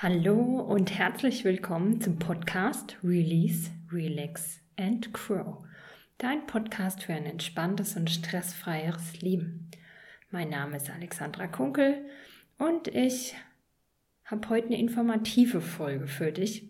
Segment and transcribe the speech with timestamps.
[0.00, 5.64] Hallo und herzlich willkommen zum Podcast Release, Relax and Grow.
[6.18, 9.72] Dein Podcast für ein entspanntes und stressfreieres Leben.
[10.30, 12.04] Mein Name ist Alexandra Kunkel
[12.58, 13.34] und ich
[14.24, 16.68] habe heute eine informative Folge für dich.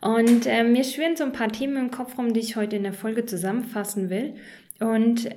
[0.00, 2.84] Und äh, mir schwirren so ein paar Themen im Kopf rum, die ich heute in
[2.84, 4.36] der Folge zusammenfassen will.
[4.80, 5.28] Und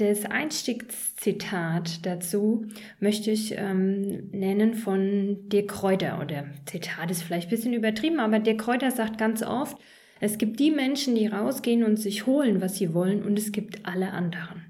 [0.00, 2.66] das Einstiegszitat dazu
[2.98, 6.20] möchte ich ähm, nennen von Dirk Kräuter.
[6.20, 9.76] Oder Zitat ist vielleicht ein bisschen übertrieben, aber Dirk Kräuter sagt ganz oft,
[10.20, 13.86] es gibt die Menschen, die rausgehen und sich holen, was sie wollen, und es gibt
[13.86, 14.62] alle anderen.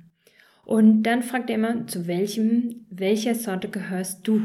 [0.64, 4.42] Und dann fragt er immer, zu welchem, welcher Sorte gehörst du?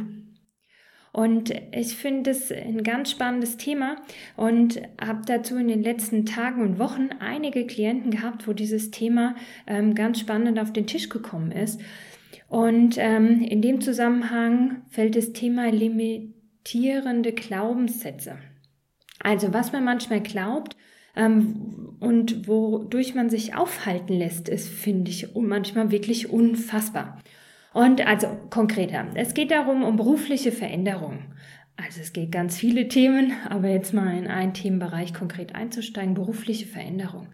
[1.16, 3.96] Und ich finde es ein ganz spannendes Thema
[4.36, 9.36] und habe dazu in den letzten Tagen und Wochen einige Klienten gehabt, wo dieses Thema
[9.66, 11.80] ähm, ganz spannend auf den Tisch gekommen ist.
[12.50, 18.38] Und ähm, in dem Zusammenhang fällt das Thema limitierende Glaubenssätze.
[19.24, 20.76] Also was man manchmal glaubt,
[21.16, 27.22] ähm, und wodurch man sich aufhalten lässt, ist, finde ich, manchmal wirklich unfassbar.
[27.76, 31.26] Und also konkreter, es geht darum, um berufliche Veränderung.
[31.76, 36.68] Also es geht ganz viele Themen, aber jetzt mal in einen Themenbereich konkret einzusteigen, berufliche
[36.68, 37.28] Veränderung.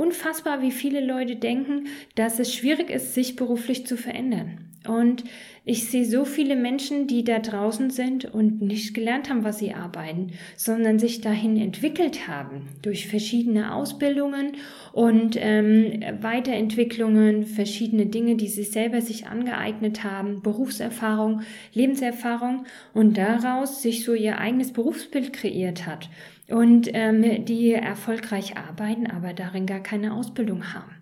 [0.00, 4.64] Unfassbar, wie viele Leute denken, dass es schwierig ist, sich beruflich zu verändern.
[4.88, 5.24] Und
[5.66, 9.74] ich sehe so viele Menschen, die da draußen sind und nicht gelernt haben, was sie
[9.74, 14.52] arbeiten, sondern sich dahin entwickelt haben durch verschiedene Ausbildungen
[14.94, 21.42] und ähm, Weiterentwicklungen, verschiedene Dinge, die sie selber sich angeeignet haben, Berufserfahrung,
[21.74, 22.64] Lebenserfahrung
[22.94, 26.08] und daraus sich so ihr eigenes Berufsbild kreiert hat
[26.50, 31.00] und ähm, die erfolgreich arbeiten, aber darin gar keine Ausbildung haben.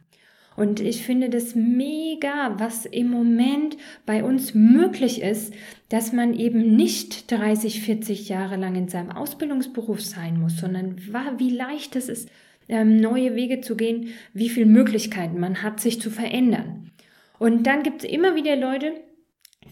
[0.59, 5.55] Und ich finde das mega, was im Moment bei uns möglich ist,
[5.89, 10.97] dass man eben nicht 30, 40 Jahre lang in seinem Ausbildungsberuf sein muss, sondern
[11.39, 12.29] wie leicht es ist,
[12.69, 16.91] ähm, neue Wege zu gehen, wie viele Möglichkeiten man hat, sich zu verändern.
[17.39, 18.95] Und dann gibt es immer wieder Leute,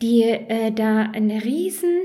[0.01, 1.99] die äh, da einen riesen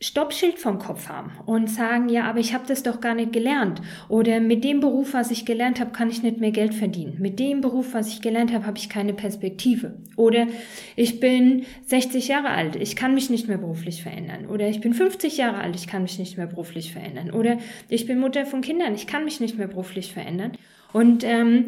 [0.00, 3.82] Stoppschild vom Kopf haben und sagen, ja, aber ich habe das doch gar nicht gelernt.
[4.08, 7.16] Oder mit dem Beruf, was ich gelernt habe, kann ich nicht mehr Geld verdienen.
[7.18, 9.96] Mit dem Beruf, was ich gelernt habe, habe ich keine Perspektive.
[10.16, 10.46] Oder
[10.94, 14.46] ich bin 60 Jahre alt, ich kann mich nicht mehr beruflich verändern.
[14.46, 17.32] Oder ich bin 50 Jahre alt, ich kann mich nicht mehr beruflich verändern.
[17.32, 20.52] Oder ich bin Mutter von Kindern, ich kann mich nicht mehr beruflich verändern.
[20.92, 21.66] Und, ähm,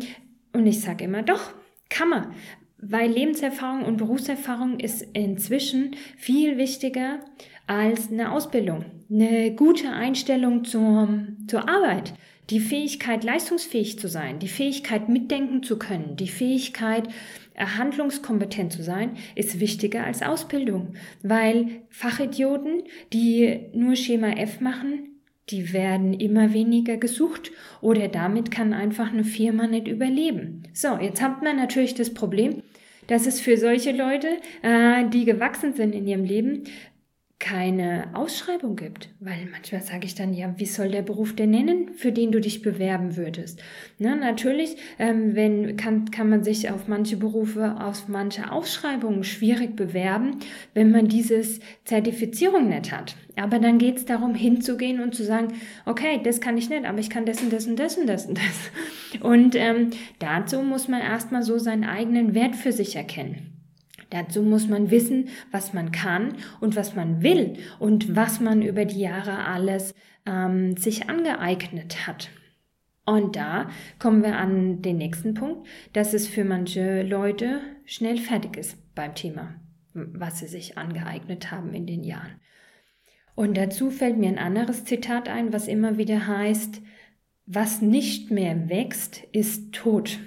[0.52, 1.52] und ich sage immer, doch,
[1.88, 2.34] kann man.
[2.82, 7.20] Weil Lebenserfahrung und Berufserfahrung ist inzwischen viel wichtiger
[7.66, 11.08] als eine Ausbildung, eine gute Einstellung zur,
[11.46, 12.14] zur Arbeit,
[12.50, 17.08] die Fähigkeit, leistungsfähig zu sein, die Fähigkeit, mitdenken zu können, die Fähigkeit,
[17.54, 25.20] äh, handlungskompetent zu sein, ist wichtiger als Ausbildung, weil Fachidioten, die nur Schema F machen,
[25.50, 30.62] die werden immer weniger gesucht oder damit kann einfach eine Firma nicht überleben.
[30.72, 32.62] So, jetzt hat man natürlich das Problem,
[33.06, 34.28] dass es für solche Leute,
[34.62, 36.64] äh, die gewachsen sind in ihrem Leben,
[37.40, 39.08] keine Ausschreibung gibt.
[39.18, 42.40] Weil manchmal sage ich dann, ja, wie soll der Beruf denn nennen, für den du
[42.40, 43.60] dich bewerben würdest?
[43.98, 49.74] Na, natürlich, ähm, wenn, kann, kann man sich auf manche Berufe, auf manche Ausschreibungen schwierig
[49.74, 50.36] bewerben,
[50.74, 53.16] wenn man dieses Zertifizierung nicht hat.
[53.36, 55.54] Aber dann geht es darum, hinzugehen und zu sagen,
[55.86, 58.26] okay, das kann ich nicht, aber ich kann das und das und das und das
[58.26, 59.22] und das.
[59.22, 63.59] Und ähm, dazu muss man erstmal so seinen eigenen Wert für sich erkennen.
[64.10, 68.84] Dazu muss man wissen, was man kann und was man will und was man über
[68.84, 69.94] die Jahre alles
[70.26, 72.30] ähm, sich angeeignet hat.
[73.06, 78.56] Und da kommen wir an den nächsten Punkt, dass es für manche Leute schnell fertig
[78.56, 79.54] ist beim Thema,
[79.94, 82.40] was sie sich angeeignet haben in den Jahren.
[83.34, 86.82] Und dazu fällt mir ein anderes Zitat ein, was immer wieder heißt,
[87.46, 90.18] was nicht mehr wächst, ist tot.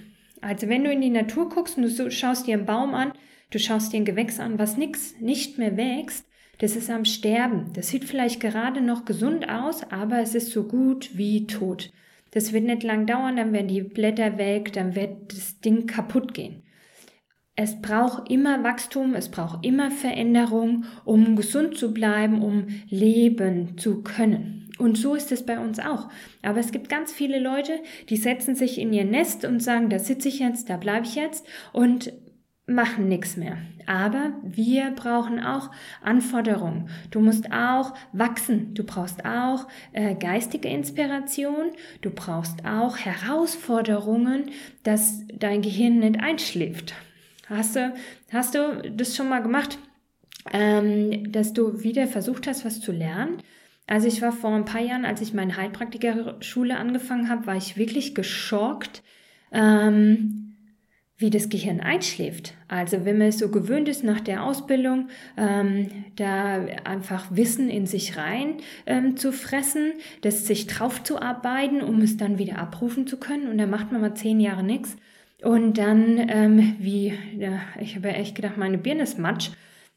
[0.41, 3.13] Also wenn du in die Natur guckst und du schaust dir einen Baum an,
[3.53, 6.25] Du schaust dir ein Gewächs an, was nix, nicht mehr wächst,
[6.57, 7.71] das ist am Sterben.
[7.73, 11.91] Das sieht vielleicht gerade noch gesund aus, aber es ist so gut wie tot.
[12.31, 16.33] Das wird nicht lang dauern, dann werden die Blätter weg, dann wird das Ding kaputt
[16.33, 16.63] gehen.
[17.55, 24.01] Es braucht immer Wachstum, es braucht immer Veränderung, um gesund zu bleiben, um leben zu
[24.01, 24.67] können.
[24.79, 26.09] Und so ist es bei uns auch.
[26.41, 27.73] Aber es gibt ganz viele Leute,
[28.09, 31.13] die setzen sich in ihr Nest und sagen, da sitze ich jetzt, da bleibe ich
[31.13, 32.11] jetzt und
[32.65, 33.57] machen nichts mehr.
[33.86, 35.69] Aber wir brauchen auch
[36.01, 36.89] Anforderungen.
[37.12, 38.74] Du musst auch wachsen.
[38.74, 41.71] Du brauchst auch äh, geistige Inspiration.
[42.01, 44.51] Du brauchst auch Herausforderungen,
[44.83, 46.94] dass dein Gehirn nicht einschläft.
[47.48, 47.94] Hast du,
[48.31, 49.77] hast du das schon mal gemacht,
[50.51, 53.39] ähm, dass du wieder versucht hast, was zu lernen?
[53.86, 57.75] Also ich war vor ein paar Jahren, als ich meine Heilpraktikerschule angefangen habe, war ich
[57.75, 59.04] wirklich geschockt,
[59.51, 60.43] ähm,
[61.23, 62.53] wie das Gehirn einschläft.
[62.67, 65.87] Also wenn man es so gewöhnt ist nach der Ausbildung, ähm,
[66.17, 72.01] da einfach Wissen in sich rein ähm, zu fressen, das sich drauf zu arbeiten, um
[72.01, 73.47] es dann wieder abrufen zu können.
[73.47, 74.97] Und da macht man mal zehn Jahre nichts.
[75.41, 79.51] Und dann, ähm, wie, ja, ich habe ja echt gedacht, meine Birne ist matsch.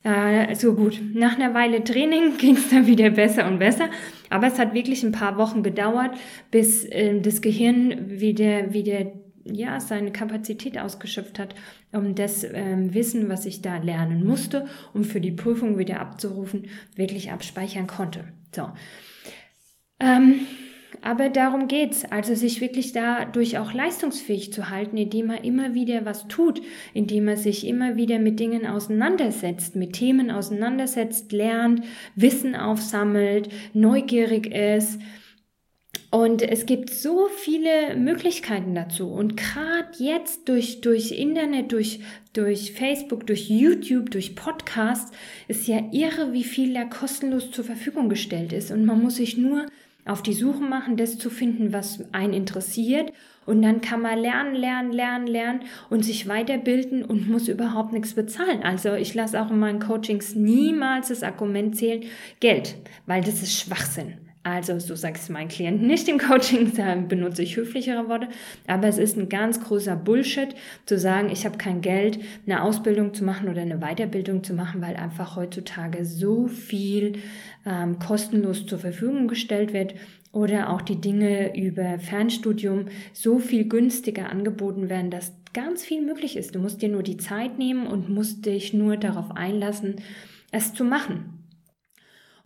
[0.05, 3.89] Äh, so gut, nach einer Weile Training ging es dann wieder besser und besser.
[4.31, 6.17] Aber es hat wirklich ein paar Wochen gedauert,
[6.53, 9.07] bis äh, das Gehirn wieder, wieder
[9.53, 11.55] ja, seine Kapazität ausgeschöpft hat,
[11.93, 16.67] um das ähm, Wissen, was ich da lernen musste, um für die Prüfung wieder abzurufen,
[16.95, 18.25] wirklich abspeichern konnte.
[18.55, 18.69] So.
[20.01, 20.47] Ähm,
[21.03, 26.05] aber darum geht's, also sich wirklich dadurch auch leistungsfähig zu halten, indem er immer wieder
[26.05, 26.61] was tut,
[26.95, 31.85] indem er sich immer wieder mit Dingen auseinandersetzt, mit Themen auseinandersetzt, lernt,
[32.15, 35.01] Wissen aufsammelt, neugierig ist,
[36.17, 39.09] und es gibt so viele Möglichkeiten dazu.
[39.11, 42.01] Und gerade jetzt durch, durch Internet, durch,
[42.33, 45.13] durch Facebook, durch YouTube, durch Podcasts
[45.47, 48.71] ist ja irre, wie viel da kostenlos zur Verfügung gestellt ist.
[48.71, 49.67] Und man muss sich nur
[50.07, 53.13] auf die Suche machen, das zu finden, was einen interessiert.
[53.45, 55.61] Und dann kann man lernen, lernen, lernen, lernen
[55.91, 58.63] und sich weiterbilden und muss überhaupt nichts bezahlen.
[58.63, 62.05] Also ich lasse auch in meinen Coachings niemals das Argument zählen,
[62.41, 64.15] Geld, weil das ist Schwachsinn.
[64.47, 68.29] Also, so sage ich es meinen Klienten nicht im Coaching, da benutze ich höflichere Worte,
[68.69, 70.55] aber es ist ein ganz großer Bullshit
[70.85, 74.81] zu sagen, ich habe kein Geld, eine Ausbildung zu machen oder eine Weiterbildung zu machen,
[74.83, 77.15] weil einfach heutzutage so viel
[77.67, 79.97] ähm, kostenlos zur Verfügung gestellt wird
[80.31, 86.37] oder auch die Dinge über Fernstudium so viel günstiger angeboten werden, dass ganz viel möglich
[86.37, 86.55] ist.
[86.55, 89.97] Du musst dir nur die Zeit nehmen und musst dich nur darauf einlassen,
[90.53, 91.36] es zu machen.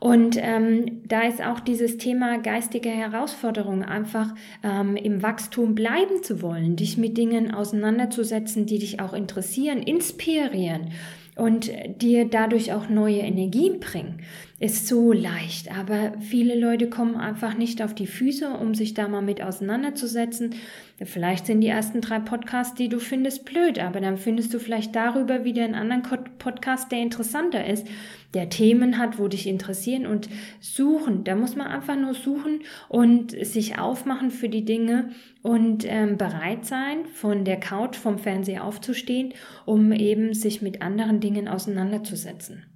[0.00, 6.40] Und ähm, da ist auch dieses Thema geistige Herausforderung, einfach ähm, im Wachstum bleiben zu
[6.40, 10.92] wollen, dich mit Dingen auseinanderzusetzen, die dich auch interessieren, inspirieren
[11.36, 11.70] und
[12.00, 14.22] dir dadurch auch neue Energien bringen,
[14.60, 15.76] ist so leicht.
[15.76, 20.54] Aber viele Leute kommen einfach nicht auf die Füße, um sich da mal mit auseinanderzusetzen.
[21.02, 24.94] Vielleicht sind die ersten drei Podcasts, die du findest, blöd, aber dann findest du vielleicht
[24.94, 26.02] darüber wieder einen anderen
[26.38, 27.86] Podcast, der interessanter ist
[28.34, 30.28] der Themen hat, wo dich interessieren und
[30.60, 31.24] suchen.
[31.24, 35.10] Da muss man einfach nur suchen und sich aufmachen für die Dinge
[35.42, 39.34] und ähm, bereit sein, von der Couch vom Fernseher aufzustehen,
[39.64, 42.69] um eben sich mit anderen Dingen auseinanderzusetzen.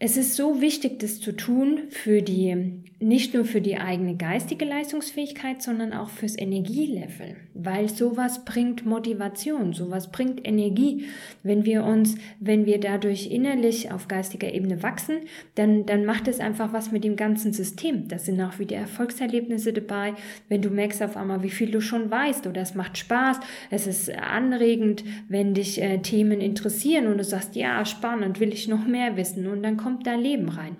[0.00, 4.64] Es ist so wichtig, das zu tun für die, nicht nur für die eigene geistige
[4.64, 11.04] Leistungsfähigkeit, sondern auch fürs Energielevel, weil sowas bringt Motivation, sowas bringt Energie.
[11.44, 15.18] Wenn wir uns, wenn wir dadurch innerlich auf geistiger Ebene wachsen,
[15.54, 18.08] dann, dann macht es einfach was mit dem ganzen System.
[18.08, 20.14] Das sind auch wieder Erfolgserlebnisse dabei,
[20.48, 23.38] wenn du merkst auf einmal, wie viel du schon weißt oder es macht Spaß,
[23.70, 28.66] es ist anregend, wenn dich äh, Themen interessieren und du sagst, ja, spannend, will ich
[28.66, 30.76] noch mehr wissen und dann kommt dein Leben rein.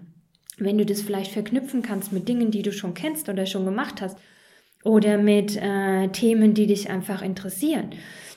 [0.56, 4.00] Wenn du das vielleicht verknüpfen kannst mit Dingen, die du schon kennst oder schon gemacht
[4.00, 4.16] hast
[4.82, 7.90] oder mit äh, Themen, die dich einfach interessieren,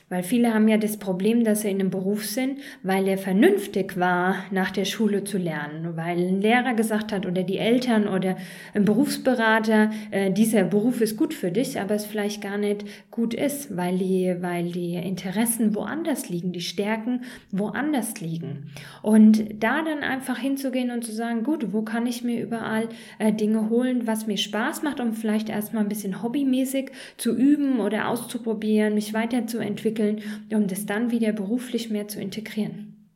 [0.08, 3.98] weil viele haben ja das Problem, dass sie in einem Beruf sind, weil er vernünftig
[3.98, 5.96] war, nach der Schule zu lernen.
[5.96, 8.36] Weil ein Lehrer gesagt hat oder die Eltern oder
[8.72, 13.34] ein Berufsberater, äh, dieser Beruf ist gut für dich, aber es vielleicht gar nicht gut
[13.34, 18.70] ist, weil die, weil die Interessen woanders liegen, die Stärken woanders liegen.
[19.02, 23.32] Und da dann einfach hinzugehen und zu sagen, gut, wo kann ich mir überall äh,
[23.32, 28.08] Dinge holen, was mir Spaß macht, um vielleicht erstmal ein bisschen hobbymäßig zu üben oder
[28.08, 33.10] auszuprobieren, mich weiterzuentwickeln entwickeln, um das dann wieder beruflich mehr zu integrieren.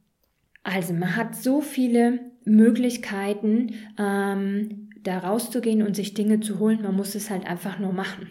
[0.63, 6.83] Also man hat so viele Möglichkeiten, ähm, da rauszugehen und sich Dinge zu holen.
[6.83, 8.31] Man muss es halt einfach nur machen.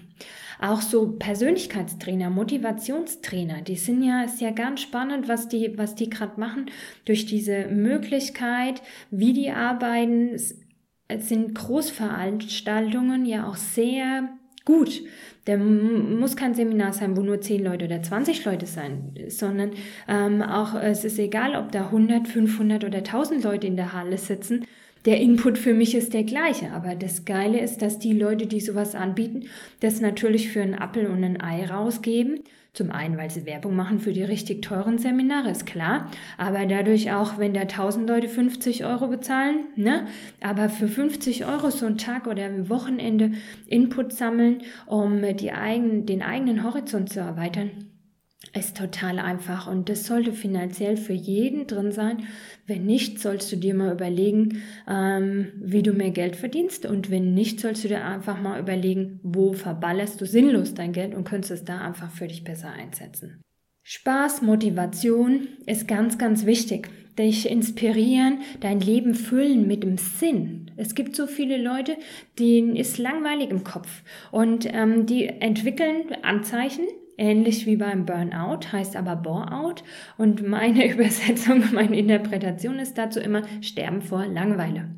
[0.62, 6.10] Auch so Persönlichkeitstrainer, Motivationstrainer, die sind ja, ist ja ganz spannend, was die, was die
[6.10, 6.68] gerade machen.
[7.04, 14.30] Durch diese Möglichkeit, wie die arbeiten, sind Großveranstaltungen ja auch sehr
[14.64, 15.02] gut.
[15.48, 19.72] Der muss kein Seminar sein, wo nur 10 Leute oder 20 Leute sein, sondern
[20.08, 24.20] ähm, auch es ist egal, ob da 100, 500 oder 1000 Leute in der Halle
[24.20, 24.66] sitzen.
[25.06, 28.62] Der Input für mich ist der gleiche, aber das Geile ist, dass die Leute, die
[28.62, 29.48] sowas anbieten,
[29.80, 32.42] das natürlich für einen Appel und ein Ei rausgeben
[32.74, 36.10] zum einen, weil sie Werbung machen für die richtig teuren Seminare, ist klar.
[36.38, 40.08] Aber dadurch auch, wenn da 1000 Leute 50 Euro bezahlen, ne?
[40.40, 43.32] Aber für 50 Euro so ein Tag oder ein Wochenende
[43.68, 47.91] Input sammeln, um die eigen, den eigenen Horizont zu erweitern,
[48.54, 52.26] ist total einfach und das sollte finanziell für jeden drin sein.
[52.68, 57.34] Wenn nicht, sollst du dir mal überlegen, ähm, wie du mehr Geld verdienst und wenn
[57.34, 61.52] nicht, sollst du dir einfach mal überlegen, wo verballerst du sinnlos dein Geld und könntest
[61.52, 63.42] es da einfach für dich besser einsetzen.
[63.84, 66.90] Spaß, Motivation ist ganz, ganz wichtig.
[67.18, 70.72] Dich inspirieren, dein Leben füllen mit dem Sinn.
[70.78, 71.98] Es gibt so viele Leute,
[72.40, 76.86] denen ist langweilig im Kopf und ähm, die entwickeln Anzeichen,
[77.22, 79.84] ähnlich wie beim Burnout, heißt aber Boreout.
[80.18, 84.90] Und meine Übersetzung, meine Interpretation ist dazu immer Sterben vor Langeweile.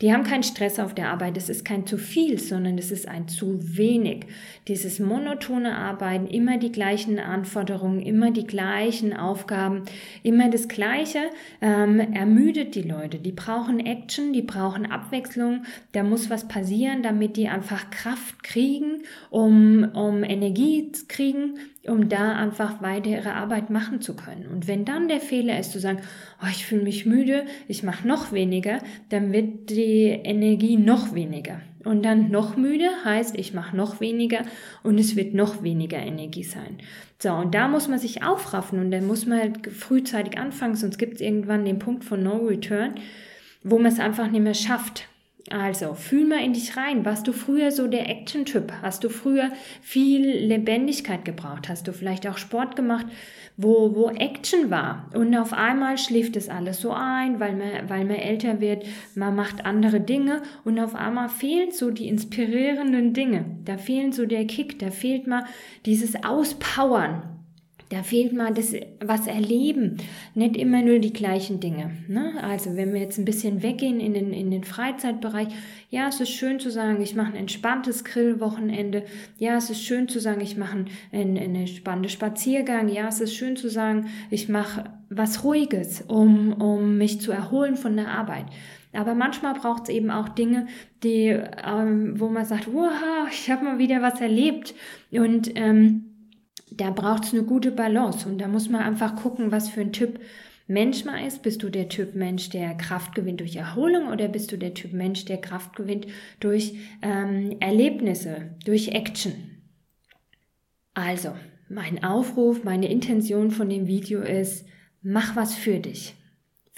[0.00, 3.06] Die haben keinen Stress auf der Arbeit, es ist kein zu viel, sondern es ist
[3.06, 4.26] ein zu wenig.
[4.66, 9.82] Dieses monotone Arbeiten, immer die gleichen Anforderungen, immer die gleichen Aufgaben,
[10.22, 11.18] immer das Gleiche,
[11.60, 13.18] ähm, ermüdet die Leute.
[13.18, 19.02] Die brauchen Action, die brauchen Abwechslung, da muss was passieren, damit die einfach Kraft kriegen,
[19.28, 24.46] um, um Energie zu kriegen, um da einfach weiter ihre Arbeit machen zu können.
[24.46, 26.00] Und wenn dann der Fehler ist, zu sagen,
[26.42, 31.60] oh, ich fühle mich müde, ich mache noch weniger, dann wird die Energie noch weniger.
[31.84, 34.42] Und dann noch müde heißt, ich mache noch weniger
[34.82, 36.76] und es wird noch weniger Energie sein.
[37.18, 40.98] So, und da muss man sich aufraffen und dann muss man halt frühzeitig anfangen, sonst
[40.98, 42.96] gibt es irgendwann den Punkt von No Return,
[43.62, 45.09] wo man es einfach nicht mehr schafft.
[45.52, 47.04] Also, fühl mal in dich rein.
[47.04, 48.72] Warst du früher so der Action-Typ?
[48.82, 49.50] Hast du früher
[49.82, 51.68] viel Lebendigkeit gebraucht?
[51.68, 53.06] Hast du vielleicht auch Sport gemacht,
[53.56, 55.10] wo, wo Action war?
[55.12, 59.34] Und auf einmal schläft es alles so ein, weil man, weil man älter wird, man
[59.34, 63.44] macht andere Dinge und auf einmal fehlen so die inspirierenden Dinge.
[63.64, 65.44] Da fehlen so der Kick, da fehlt mal
[65.84, 67.39] dieses Auspowern.
[67.90, 68.72] Da fehlt mal das,
[69.04, 69.96] was erleben,
[70.36, 71.90] nicht immer nur die gleichen Dinge.
[72.06, 72.34] Ne?
[72.40, 75.48] Also wenn wir jetzt ein bisschen weggehen in den, in den Freizeitbereich,
[75.90, 79.02] ja, es ist schön zu sagen, ich mache ein entspanntes Grillwochenende.
[79.38, 82.88] Ja, es ist schön zu sagen, ich mache einen, einen entspannten Spaziergang.
[82.88, 87.74] Ja, es ist schön zu sagen, ich mache was Ruhiges, um, um mich zu erholen
[87.74, 88.46] von der Arbeit.
[88.92, 90.68] Aber manchmal braucht es eben auch Dinge,
[91.02, 94.74] die, ähm, wo man sagt, wow, ich habe mal wieder was erlebt.
[95.10, 96.09] Und ähm,
[96.70, 99.92] da braucht es eine gute Balance und da muss man einfach gucken, was für ein
[99.92, 100.20] Typ
[100.66, 101.42] Mensch man ist.
[101.42, 104.92] Bist du der Typ Mensch, der Kraft gewinnt durch Erholung oder bist du der Typ
[104.92, 106.06] Mensch, der Kraft gewinnt
[106.38, 109.34] durch ähm, Erlebnisse, durch Action?
[110.94, 111.34] Also,
[111.68, 114.64] mein Aufruf, meine Intention von dem Video ist,
[115.02, 116.14] mach was für dich.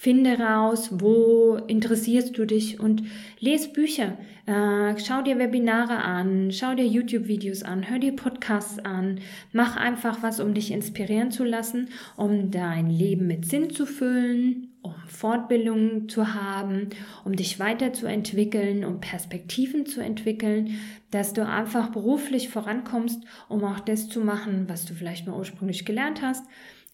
[0.03, 3.05] Finde raus, wo interessierst du dich und
[3.39, 4.19] lese Bücher.
[4.47, 9.21] Äh, schau dir Webinare an, schau dir YouTube-Videos an, hör dir Podcasts an.
[9.53, 14.73] Mach einfach was, um dich inspirieren zu lassen, um dein Leben mit Sinn zu füllen,
[14.83, 16.89] um Fortbildungen zu haben,
[17.25, 20.81] um dich weiterzuentwickeln, um Perspektiven zu entwickeln,
[21.13, 25.85] dass du einfach beruflich vorankommst, um auch das zu machen, was du vielleicht mal ursprünglich
[25.85, 26.45] gelernt hast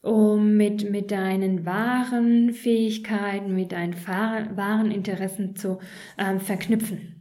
[0.02, 5.78] um mit, mit deinen wahren Fähigkeiten, mit deinen wahren Interessen zu
[6.18, 7.18] ähm, verknüpfen.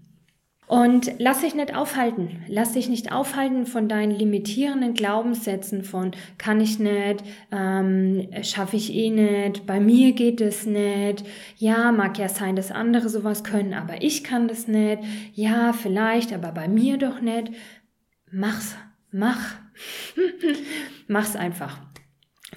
[0.67, 2.43] Und lass dich nicht aufhalten.
[2.49, 8.93] Lass dich nicht aufhalten von deinen limitierenden Glaubenssätzen von kann ich nicht, ähm, schaffe ich
[8.93, 11.23] eh nicht, bei mir geht es nicht.
[11.55, 15.03] Ja, mag ja sein, dass andere sowas können, aber ich kann das nicht.
[15.33, 17.53] Ja, vielleicht, aber bei mir doch nicht.
[18.29, 18.75] Mach's,
[19.09, 19.55] mach.
[21.07, 21.79] Mach's einfach.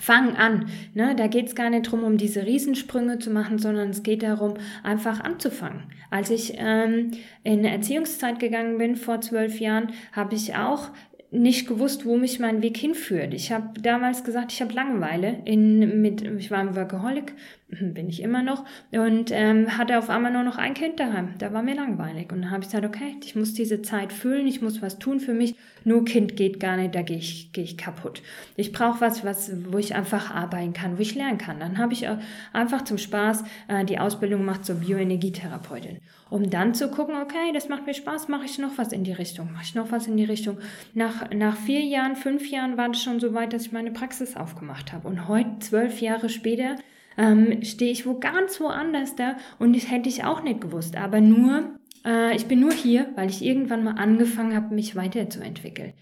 [0.01, 0.71] Fang an.
[0.95, 1.15] Ne?
[1.15, 4.55] Da geht es gar nicht darum, um diese Riesensprünge zu machen, sondern es geht darum,
[4.83, 5.83] einfach anzufangen.
[6.11, 7.11] Als ich ähm,
[7.45, 10.89] in Erziehungszeit gegangen bin vor zwölf Jahren, habe ich auch
[11.31, 13.35] nicht gewusst, wo mich mein Weg hinführt.
[13.35, 15.43] Ich habe damals gesagt, ich habe Langeweile.
[15.45, 17.35] In, mit, ich war ein Workaholic,
[17.81, 21.35] bin ich immer noch, und ähm, hatte auf einmal nur noch ein Kind daheim.
[21.39, 22.33] Da war mir langweilig.
[22.33, 25.21] Und dann habe ich gesagt, okay, ich muss diese Zeit füllen, ich muss was tun
[25.21, 25.55] für mich.
[25.85, 28.23] Nur Kind geht gar nicht, da gehe ich, geh ich kaputt.
[28.57, 31.61] Ich brauche was, was, wo ich einfach arbeiten kann, wo ich lernen kann.
[31.61, 32.07] Dann habe ich
[32.53, 35.99] einfach zum Spaß äh, die Ausbildung gemacht zur Bioenergietherapeutin
[36.31, 39.13] um dann zu gucken, okay, das macht mir Spaß, mache ich noch was in die
[39.13, 40.59] Richtung, mache ich noch was in die Richtung.
[40.95, 44.37] Nach, nach vier Jahren, fünf Jahren war es schon so weit, dass ich meine Praxis
[44.37, 45.09] aufgemacht habe.
[45.09, 46.77] Und heute, zwölf Jahre später,
[47.21, 50.97] ähm, stehe ich wo ganz woanders da und das hätte ich auch nicht gewusst.
[50.97, 51.75] Aber nur,
[52.05, 55.93] äh, ich bin nur hier, weil ich irgendwann mal angefangen habe, mich weiterzuentwickeln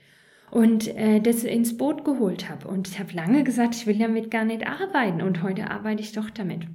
[0.53, 2.69] und äh, das ins Boot geholt habe.
[2.69, 6.13] Und ich habe lange gesagt, ich will damit gar nicht arbeiten und heute arbeite ich
[6.13, 6.69] doch damit.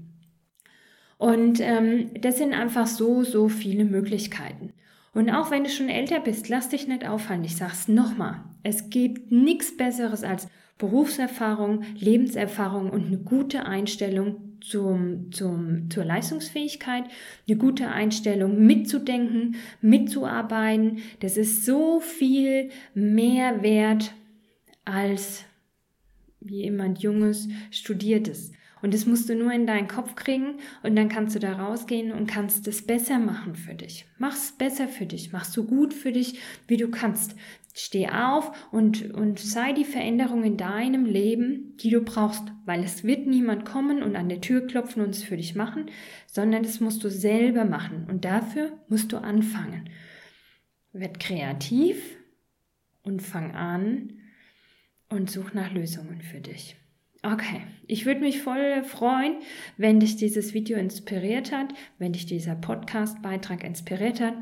[1.17, 4.73] Und ähm, das sind einfach so, so viele Möglichkeiten.
[5.13, 7.43] Und auch wenn du schon älter bist, lass dich nicht aufhalten.
[7.43, 8.43] Ich sag's nochmal.
[8.63, 17.03] Es gibt nichts Besseres als Berufserfahrung, Lebenserfahrung und eine gute Einstellung zum, zum, zur Leistungsfähigkeit,
[17.47, 20.99] eine gute Einstellung mitzudenken, mitzuarbeiten.
[21.19, 24.13] Das ist so viel mehr wert
[24.83, 25.45] als
[26.39, 28.51] jemand Junges studiert es.
[28.83, 32.11] Und das musst du nur in deinen Kopf kriegen und dann kannst du da rausgehen
[32.11, 34.05] und kannst es besser machen für dich.
[34.17, 36.37] Mach's besser für dich, mach's so gut für dich,
[36.67, 37.33] wie du kannst.
[37.73, 43.05] Steh auf und, und sei die Veränderung in deinem Leben, die du brauchst, weil es
[43.05, 45.85] wird niemand kommen und an der Tür klopfen und es für dich machen,
[46.27, 49.89] sondern das musst du selber machen und dafür musst du anfangen.
[50.91, 52.17] Werd kreativ
[53.01, 54.19] und fang an
[55.07, 56.75] und such nach Lösungen für dich.
[57.25, 59.37] Okay, ich würde mich voll freuen,
[59.77, 64.33] wenn dich dieses Video inspiriert hat, wenn dich dieser Podcast-Beitrag inspiriert hat,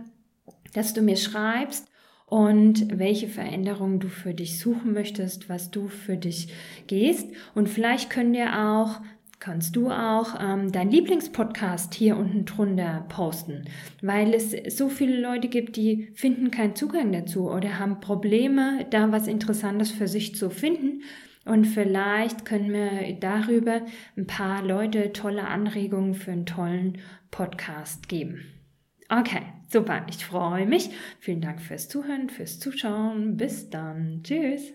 [0.74, 1.88] dass du mir schreibst
[2.26, 6.48] und welche Veränderungen du für dich suchen möchtest, was du für dich
[6.88, 7.30] gehst.
[7.54, 9.00] Und vielleicht können dir auch
[9.40, 13.66] kannst du auch ähm, dein Lieblingspodcast hier unten drunter posten,
[14.02, 19.12] weil es so viele Leute gibt, die finden keinen Zugang dazu oder haben Probleme, da
[19.12, 21.02] was Interessantes für sich zu finden.
[21.46, 23.82] Und vielleicht können wir darüber
[24.16, 27.00] ein paar Leute tolle Anregungen für einen tollen
[27.32, 28.46] Podcast geben.
[29.10, 30.06] Okay, super.
[30.10, 30.90] Ich freue mich.
[31.20, 33.38] Vielen Dank fürs Zuhören, fürs Zuschauen.
[33.38, 34.22] Bis dann.
[34.24, 34.74] Tschüss.